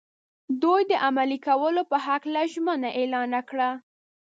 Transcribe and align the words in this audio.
دوی 0.61 0.81
د 0.91 0.93
عملي 1.05 1.39
کولو 1.47 1.81
په 1.91 1.97
هکله 2.07 2.41
ژمنه 2.53 2.89
اعلان 2.99 3.31
کړه. 3.49 3.69